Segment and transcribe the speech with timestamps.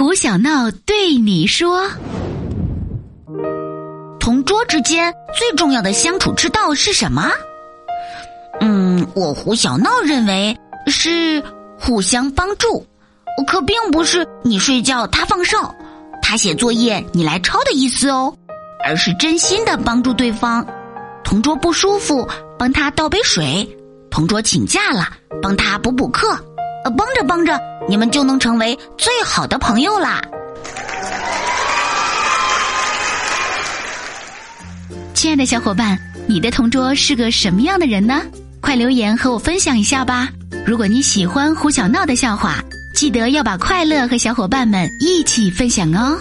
[0.00, 1.86] 胡小闹对你说
[4.18, 7.30] ：“同桌之间最重要的相处之道是什么？”
[8.62, 11.44] 嗯，我胡小闹认为是
[11.78, 12.86] 互相帮助，
[13.46, 15.74] 可并不是你睡觉他放哨，
[16.22, 18.34] 他写作业你来抄的意思哦，
[18.86, 20.66] 而是真心的帮助对方。
[21.22, 22.26] 同桌不舒服，
[22.58, 23.68] 帮他倒杯水；
[24.10, 25.08] 同桌请假了，
[25.42, 26.26] 帮他补补课。
[26.84, 27.60] 呃，帮着帮着，
[27.90, 30.22] 你们就能成为最好的朋友啦！
[35.12, 35.98] 亲爱的小伙伴，
[36.28, 38.22] 你的同桌是个什么样的人呢？
[38.60, 40.28] 快留言和我分享一下吧！
[40.64, 42.62] 如果你喜欢胡小闹的笑话，
[42.94, 46.16] 记得要把快乐和小伙伴们一起分享哦。